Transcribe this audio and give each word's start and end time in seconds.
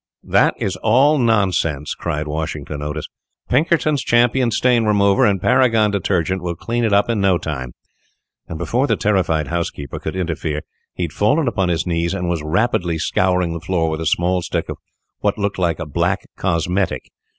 "That 0.23 0.55
is 0.57 0.77
all 0.77 1.19
nonsense," 1.19 1.93
cried 1.93 2.27
Washington 2.27 2.81
Otis; 2.81 3.05
"Pinkerton's 3.49 4.03
Champion 4.03 4.49
Stain 4.49 4.85
Remover 4.85 5.25
and 5.27 5.39
Paragon 5.39 5.91
Detergent 5.91 6.41
will 6.41 6.55
clean 6.55 6.83
it 6.83 6.91
up 6.91 7.07
in 7.07 7.21
no 7.21 7.37
time," 7.37 7.73
and 8.47 8.57
before 8.57 8.87
the 8.87 8.95
terrified 8.95 9.49
housekeeper 9.49 9.99
could 9.99 10.15
interfere, 10.15 10.61
he 10.95 11.03
had 11.03 11.13
fallen 11.13 11.47
upon 11.47 11.69
his 11.69 11.85
knees, 11.85 12.15
and 12.15 12.27
was 12.27 12.41
rapidly 12.41 12.97
scouring 12.97 13.53
the 13.53 13.59
floor 13.59 13.91
with 13.91 14.01
a 14.01 14.07
small 14.07 14.41
stick 14.41 14.69
of 14.69 14.77
what 15.19 15.37
looked 15.37 15.59
like 15.59 15.77
a 15.77 15.85
black 15.85 16.23
cosmetic. 16.35 17.11